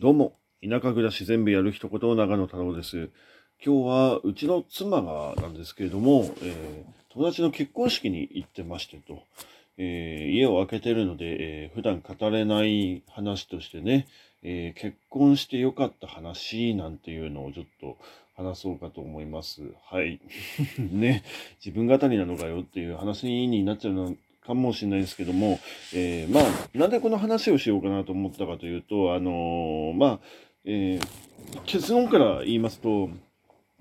[0.00, 3.10] どうも、田舎暮らし全部やる一言長野太郎です。
[3.60, 9.24] 今日はうちの妻がなんですけれども、えー友達の結婚式に行ってましてと、
[9.76, 11.24] えー家を空けてるので、
[11.64, 14.06] えー普段語れない話としてね、
[14.44, 17.96] えー結婚してよかった話なんていうのをちょっと
[18.36, 19.62] 話そうかと思います。
[19.90, 20.20] はい。
[20.78, 21.24] ね、
[21.64, 23.94] 自分語りなのかよっていう話になっちゃう
[24.48, 25.60] かもしれないですけども、
[25.94, 26.44] えーまあ、
[26.76, 30.20] なんでこの話をしようかなと思ったかというと、あのーまあ、
[30.64, 31.28] えー
[31.64, 33.08] 結論から言いますと、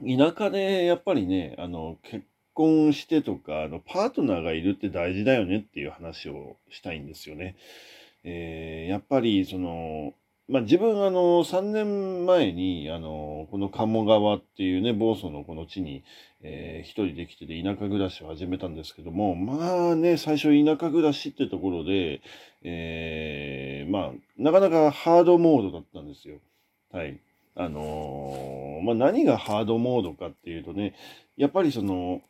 [0.05, 7.55] 田舎でやっぱりね、あの、結婚してとか、あの、パートナーがいるって大事だよねっていう話をしたいんですよね。
[8.23, 10.13] えやっぱり、その、
[10.49, 16.03] まあ、自分、あの、3年前に、あの、この鴨川っていうね、房総のこの地に、
[16.41, 22.21] えー一人で来てて田舎暮らしを始めたんですけども、まあね、最初田舎暮らしってところで、
[22.63, 26.37] えーまあ、なかなかハードモードだったんですよ。
[26.93, 27.19] はい。
[27.55, 30.95] あのーまあ、何がハードモードかっていうとね、
[31.35, 32.21] やっぱりその、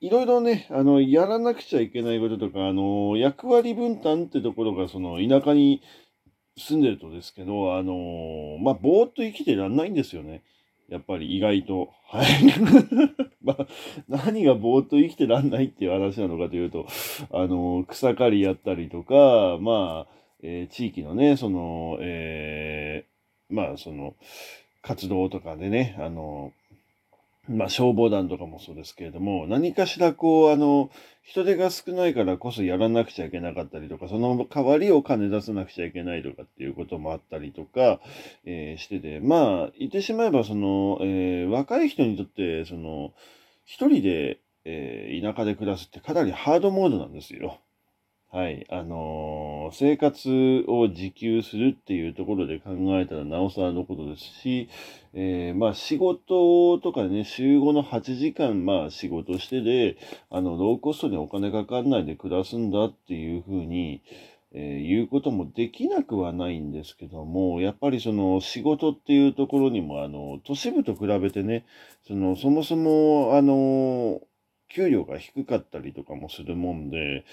[0.00, 5.82] いろいろね、あの、やらなくちゃいけないこととか、あの、役割分担ってところが、その、田舎に
[6.58, 10.42] 住んでるとですけど、あの、まあ、ぼーっと生きてらんないんですよね。
[10.88, 11.90] やっぱり意外と。
[12.08, 12.26] はい。
[13.42, 13.66] まあ、
[14.08, 16.86] 何がぼーっと生きてらんないっていう話なのかというと、
[17.30, 20.12] あの、草刈りやったりとか、まあ、
[20.42, 24.14] えー地域のね、その、えーまあ、その、
[24.82, 26.52] 活動とかでね、あの、
[27.48, 30.90] まあ、消防団とかもそうですけれども、何かしらこう、あの、
[31.22, 38.00] 人手が少ないからこそやらなくちゃいけなかったりとか、その代わりお金出さなくちゃいけないとかっていうこともあったりとか、
[38.44, 43.12] えーしてて、まあ、言ってしまえば、その、えー若い人にとって、その、
[43.64, 47.60] 一人で、えー田舎で暮らすってかなりハードモードなんですよ。
[48.32, 48.66] はい。
[48.70, 54.68] あのー生活を自給するっていうところで考えたらなおさらのことですし、
[55.14, 59.96] えーまあ仕事とかね、週5の8時間まあ仕事してで、
[60.30, 64.02] あの、ローコストにお金かかんないで暮らすんだっていうふうに、
[64.52, 71.64] えー言うこともできなくはないんですけども、やっぱりその仕事っていうところにも、あの、都市部と比べてね、
[72.06, 74.20] その、そもそも、あの、
[74.68, 77.24] 給料が低かったりとかもするもんで、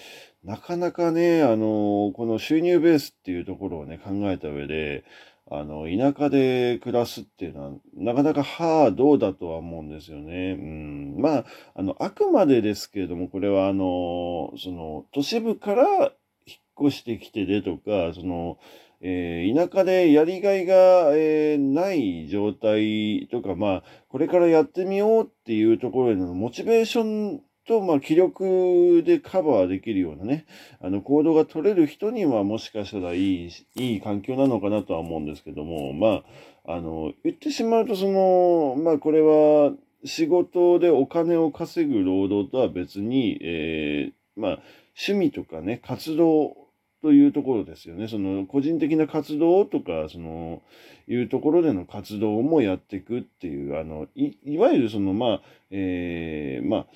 [0.44, 5.04] なかなかね、あの、この収入ベースっていうところをね、考えた上で、
[5.52, 10.54] あの、田舎で暮らすっていうのは、なかなかハードだとは思うんですよね。
[10.54, 11.16] うん。
[11.20, 11.46] まあ、
[11.76, 16.14] あの、あくまでですけれども、これはあの、その、都市部から
[16.48, 16.56] 引
[16.86, 18.58] っ越してきてでとか、その、
[19.06, 30.46] えー田舎でやりがいが、えーない状態とか、まあ、これからやってみようっていうところへのモチベーションと、まあ、気力でカバーできるようなね、
[30.82, 36.24] あの、行動が取れる人にはもしかしたらいい、いい環境なのかなとは思うんですけども、ま
[36.66, 39.74] あ、あの、言ってしまうと、その、まあ、これは、
[40.06, 44.60] 仕事でお金を稼ぐ労働とは別に、えーまあ、
[45.08, 46.63] 趣味とかね、活動
[47.04, 48.08] というところですよね。
[48.08, 50.62] その、個人的な活動とか、その、
[51.08, 56.88] いうところでの活動もやっていくっていう、あの、い、いわゆるその、まあ、えーまあ、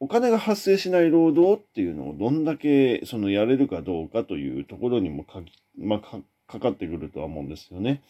[0.00, 5.40] お金が発生しない労働っていうのをどんだけそのやれるかどうかというところにもか、
[5.78, 8.02] まあ、かかかってくるとは思うんですよね。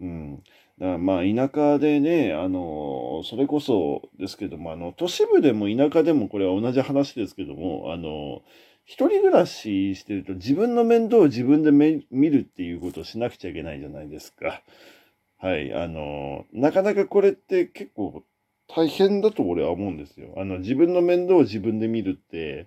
[0.00, 0.42] うん。
[0.78, 8.42] だからまあ田舎でね、あの、それこそですけども、あの、都市部でも田舎でもこれは同じ話ですけども、あの、
[8.88, 14.62] 一人暮らししてると自分の面倒を自分で見るっていうことをしなくちゃいけないじゃないですか。
[15.36, 15.74] はい。
[15.74, 18.24] あの、なかなかこれって結構
[18.66, 20.32] 大変だと俺は思うんですよ。
[20.38, 22.66] あの、自分の面倒を自分で見るって、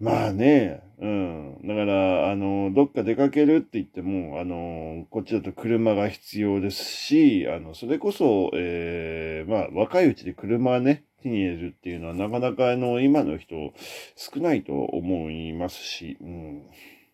[0.00, 1.58] まあね、うん。
[1.64, 13.72] だから、あの、どっか出かけるって言っても、あの、こっちだと車が必要ですし、あの、それこそ、えーまあ、若いうちで車ね、手に入れるっていうのは、なかなか、あの、今の人、
[14.16, 16.62] 少ないと思いますし、うん。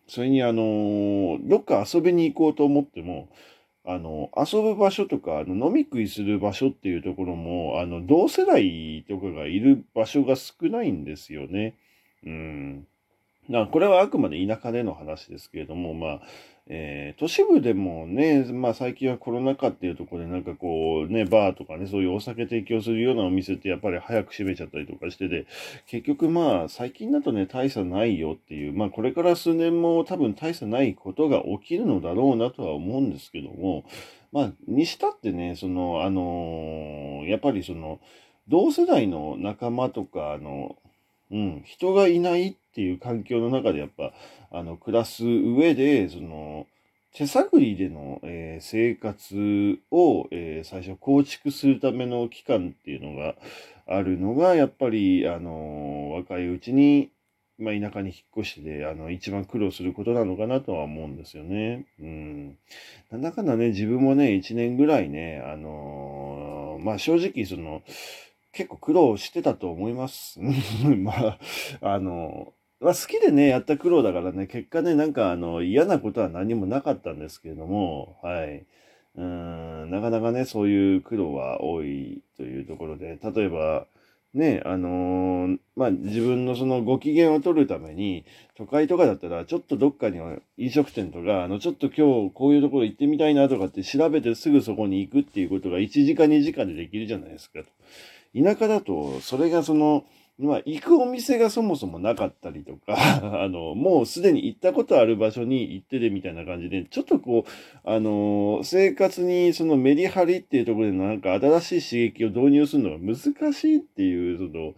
[0.07, 3.29] それに、あの、どっか遊びに行こうと思っても、
[3.85, 11.75] あの、遊ぶ場所とか、あの飲み食いする場所っていうところも、あの、同世代とかがいる場所が少ないんですよね。
[12.25, 12.87] うん。
[13.49, 16.21] だからこれはあくまで田舎での話ですけれども、まあ、
[16.71, 25.47] えー都市部でもね、まあ最近はコロナ禍っていうところでなんかこうね、バーとかね、そういうお酒提供するようなお店ってやっぱり早く閉めちゃったりとかしてて、
[25.87, 33.83] 結局まあ最近だとね、大差ないよっていう、まあこれから数年も多分大差ないことが起きるのだろうなとは思うんですけども、
[34.31, 37.99] まあにしたってね、その、あのーやっぱりその、
[38.47, 40.77] 同世代の仲間とか、あの、
[41.31, 44.13] うん、人がいないっていう環境の中でやっぱ、
[44.51, 46.65] あの、暮らす上で、その、
[47.13, 53.35] 手探りでの、えー、生活を、えー、最初構築するための期間っていうのが
[53.87, 57.09] あるのが、やっぱり、あの若いうちに、
[57.57, 61.85] まあ、田舎に引っ越してで、あの、一番苦労することなのかなとは思うんですよね。
[61.99, 62.57] うん。
[63.11, 67.81] なんだかんだね、自分もね、一年ぐらいね、あのまあ、正直、その、
[68.51, 70.39] 結構苦労してたと思います。
[70.97, 71.39] まあ、
[71.81, 78.65] あのまあ、好きでね、やった苦労だからね、結果ね、なんかあの嫌なことは何もなかったんですけれども、はい。
[79.15, 83.85] うん、なかなかね、そういう苦労は多いというところで、例えば、
[84.33, 88.25] ね、あのー、まあ、自分のそのご機嫌を取るために、
[88.55, 90.19] 都会とかだったら、ちょっとどっかに
[90.57, 97.61] 飲食店とか、あの、ちょっと今日こういうところ行ってみたいなとかって調べてすぐそこに行くっていうことが1時間2時間でできるじゃないですか。
[98.35, 100.05] 田舎だと、それがその、
[100.39, 102.95] まあ、行くお店がそもそもなかったりとか、
[103.43, 107.49] あの、もうすでに行ったことある場所に行っててみたいな感じで、ちょっとこう、
[107.83, 114.75] あの、生活にそのメリハリっていうところでなんか新しい刺激を導入するのが難しいっていう、その、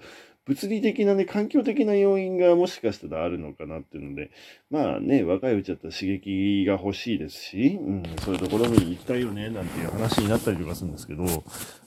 [0.51, 4.31] 物理的なね、環境的な要因がもしかしたらあるのかなっていうので、
[4.69, 11.24] まあね、若いうちだったら刺激が欲しいですし、うん、そういうところに行きたいよね、なんていう話になったりとかするんですけど、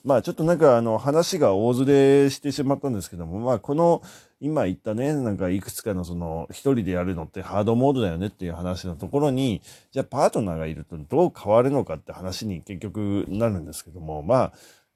[0.02, 4.00] まあちょっとなんかあの話が大ずれしてしまったんですけども、まあこの
[4.40, 9.60] 今言ったね、なんかいくつかのその一人でやるのってハードモードだよねっていう話のところに、
[9.93, 14.52] じゃあパートナーがいるとどう変わるのかって話に結局なるんですけども、まあ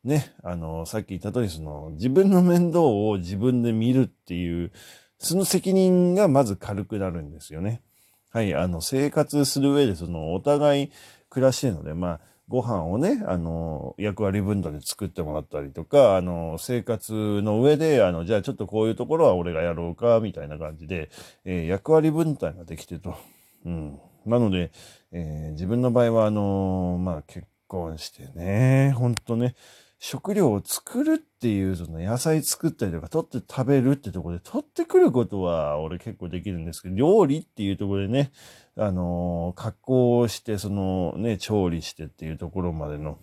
[0.08, 4.72] ね、あの、さっき言った通り、その、自分の面倒を自分で見るっていう、
[5.18, 7.82] その責任がまず軽くなるんですよね。
[8.30, 10.92] はい、あの、生活する上で、その、お互い
[11.28, 21.10] 暮らしてるので、まあ、ご飯をね、あの、役割分担で作ってもらったりとか、あの、生活の上で、あの、じゃあちょっとこういうところは俺がやろうか、みたいな感じで、
[21.44, 23.14] えー、役割分担ができてと。
[23.66, 24.00] うん。
[24.24, 24.70] なので、
[25.12, 29.54] えー、自分の場合は、あのまあ、結婚してね、ほんとね、
[29.98, 38.30] 食料を作るっていう、その野菜作ったりとか、取って食べるってところで、取ってくることは俺結構できるんですけど、料理っていうところでね、
[38.76, 43.18] あのー、加工して、そのね、調理してっていうところまでの、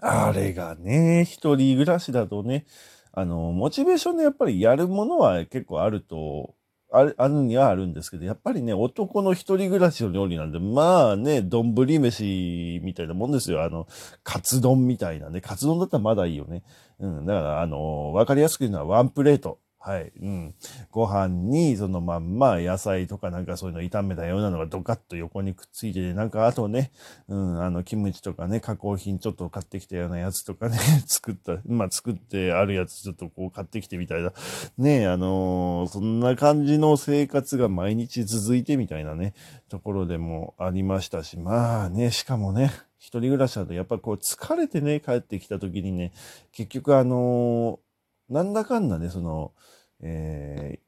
[0.00, 2.64] あれがね、一人暮らしだとね、
[3.12, 6.54] あの、モチベーションでやっぱりやるものは結構あると
[6.92, 13.64] ある、あるにはあるんですけど、やっぱりね、男の一人暮らしの料理なんで、まあね、丼飯みたいなもんですよ。
[13.64, 13.86] あの、
[14.22, 15.40] カツ丼みたいなね。
[15.40, 16.62] カツ丼だったらまだいいよね。
[17.00, 17.26] うん。
[17.26, 19.58] だから、あの、わかりやすく言うのはワンプレート。
[19.84, 20.12] はい。
[20.20, 20.54] うん。
[20.92, 26.92] ご飯に、そのまんま野菜とかなんかそういうの炒めたようなのがドカッと横にくっついてて、なんかあとね、
[27.26, 34.32] うん、あの、キムチとかね、加工品ちょっと買ってきたようなやつとかね、 作った、まあ作ってあるやつちょっとこう買ってきてみたいな。
[34.78, 39.34] ねあのー、そんな感じの生活が毎日続いてみたいなね、
[39.68, 46.12] ところでもありましたし、まあね、しかもね、一人暮らしだとやっぱこう疲れてね、帰ってきた時にね、
[46.52, 47.91] 結局あのー
[48.28, 49.52] なんだかんだね、その、
[50.00, 50.78] え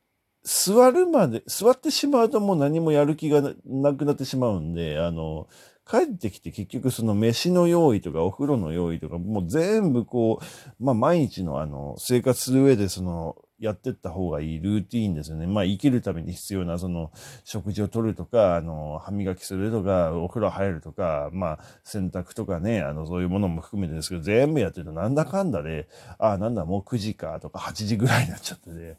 [0.44, 5.48] ー、座るまで、座ってしまうともう何もやる気がなくなってしまうんで、あの、
[5.86, 15.46] 帰ってきて結局その飯の用意とかお風呂の用意とかもう全部こう、まあ毎日のあの生活する上でそのやってった方がいいルーティーンですよね。
[15.46, 17.12] まあ生きるために必要なその
[17.44, 28.96] 食事をとるとか、あの歯磨きするとか、お風呂入るとか、まあ洗濯とかね、あのそういうものも含めてですけど、全部やってるとなんだかんだで、ああ、なんだもう9時かとか8時ぐらいになっちゃってて、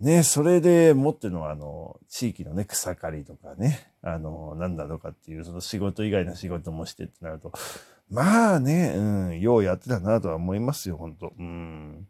[0.00, 7.52] ね、それで持ってのはあの地域のね、草刈りとかね、あのなんだとかっていうその仕事以外の仕事もしてってなると、
[8.08, 9.00] まあね、う
[9.30, 12.06] ん、ようやってたなとは思いますよ、本当うん。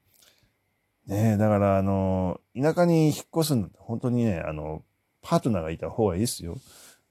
[1.08, 4.84] ねえ、だから、あの、田舎に引っ越すんだって、本当にね、あの、
[5.22, 6.58] パートナーがいた方がいいですよ。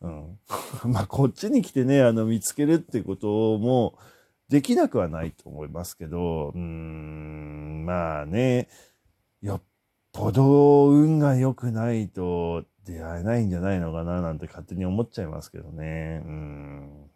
[0.02, 0.40] うん。
[0.86, 3.98] まあ、こっちに来てね、あの、見つけるってことも、
[4.50, 8.70] できなくはないと思いますけど、うーん、まあね、
[9.42, 9.62] よっ
[10.14, 16.22] ぽど運が良くないと出会えないんじゃないのかな、なんて勝手に思っちゃいますけどね。
[16.24, 17.10] うん。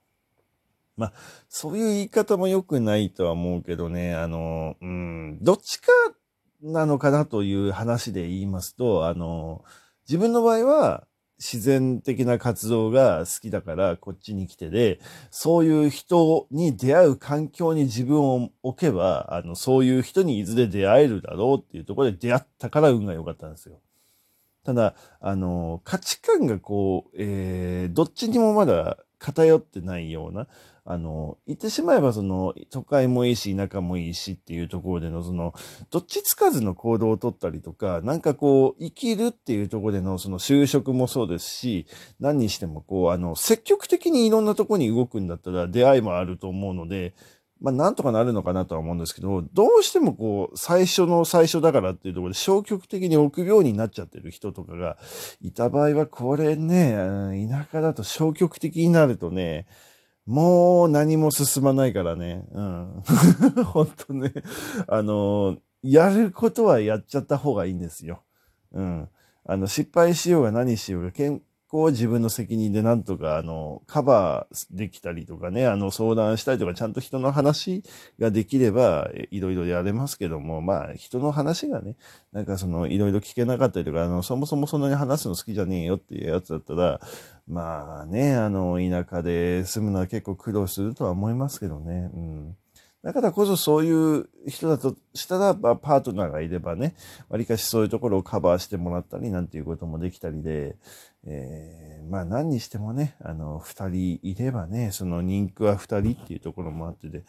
[0.97, 1.13] まあ、
[1.47, 5.87] そういう言い方も良くないとは思うけどね、あの、うん、どっちか
[6.61, 9.63] なのかなという話で言いますと、あの、
[10.07, 11.07] 自分の場合は
[11.39, 14.99] 自然的な活動が好きだからこっちに来てで、
[15.31, 23.79] そういう人に出会う環境に自分を置けば、あの、そういう人にいずれ出会えるだろうっていうところで出会ったから運が良かったんですよ。
[24.63, 30.47] ただ、あの、価値観がこう、えー、どっちにもまだ偏ってないような、
[30.83, 35.53] あの、言ってしまえばその、都会もいいし、田舎もいいしっていうところでの、その、
[35.91, 41.85] どっちつかずの行動をとったりとか、なんかこう、生きるっていうところでの、その就職もそうですし、
[42.19, 47.13] 何にしてもこう、あの、積極的にいろんなとこに動くんだったら出会いもあると思うので、
[47.61, 54.97] まあ、なんとかなるのかなとは思うんですけど、どうしてもこう、最初の最初だからっていうところで消極的に臆病になっちゃってる人とかが
[55.41, 59.67] いた場合は、これね、田舎だと消極的になるとね、
[60.25, 62.45] もう何も進まないからね。
[62.51, 63.03] うん。
[63.65, 64.33] 本当ね。
[64.87, 68.23] あの、やることはやっちゃった方がいいんですよ。
[68.71, 69.09] うん。
[69.45, 71.11] あの、失敗しようが何しようが、
[71.71, 77.81] こ自分の責任でなんとか、あの、カバーできたりとかね、あの、相談したりとか、ちゃんと人の話
[78.19, 81.95] ができれば、いろいろやれますけども、まあ、人の話がね、
[82.33, 86.99] なんかその、いろいろ聞けなかったりとか、あの、そもそもそんなに話すの好きじゃねえよっていうやつだったら、
[87.47, 92.57] まあね、あの、田舎で住むのは結構苦労するとは思いますけどね、うん。
[93.03, 96.95] だからこそそういう人だとしたら、パートナーがいればね、
[97.29, 100.77] わりかしそういうところをカバーしてもらったりなんていうこともできたりで、
[101.25, 107.23] えー、まあ何にしてもね、あの、二人いればね、その人気は二人っていうところもあってで、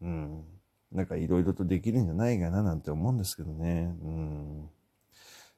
[0.00, 0.44] うん、
[0.92, 4.70] なんかいろいろとできるんじゃないかななんて思うんですけどね、うん。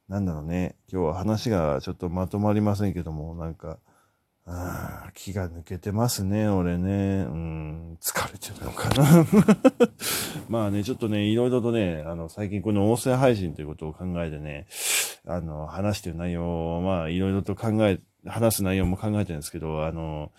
[0.08, 3.78] なんだろうね、今日は話がちょっとまとまりませんけども、なんか、
[4.50, 7.26] あ、気が抜けてますね、俺ね。
[7.28, 9.26] うん、疲れてるのかな。
[10.48, 14.66] まあね、ちょっとね、いろいろとね、あの、最近この音声配信ということを考えてね、
[15.26, 20.32] あの、話してる内容を、まあ、いろいろと考え、話す内容も考えてるんですけど、あの、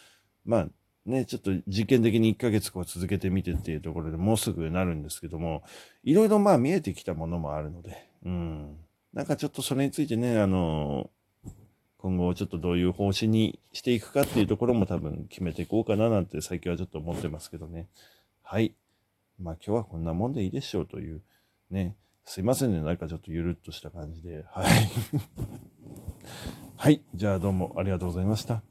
[0.43, 0.67] まあ、
[1.05, 5.63] ね、ちょっと実験的に1ヶ月こう続けてみてっていうところでもうすぐなるんですけども、
[6.03, 8.77] いろいろまあ見えてきたものもあるので、うん。
[9.13, 11.09] なんかちょっとそれについてね、あの、
[12.01, 17.87] 今後ちょっとどういう方針にしていくかっていうところも多分決めていこうかななんて最近はちょっと思ってますけどね。
[18.41, 18.73] はい。
[19.41, 21.21] まあ今日はこんなもんでいいでしょうという、
[21.69, 21.95] ね。
[22.23, 22.81] すいませんね。
[22.81, 24.45] なんかちょっとゆるっとした感じで。
[24.49, 24.67] はい。
[26.77, 27.01] はい。
[27.15, 28.63] じゃあどうもありがとうございました。